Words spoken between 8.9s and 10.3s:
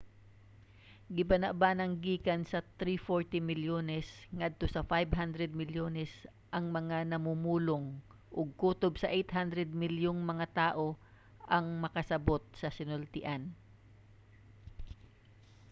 sa 800 milyong